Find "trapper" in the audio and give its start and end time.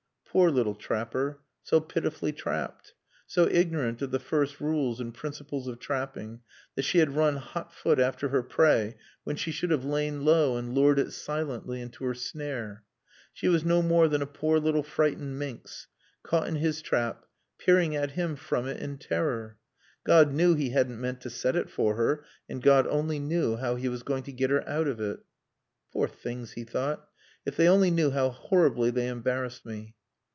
0.75-1.41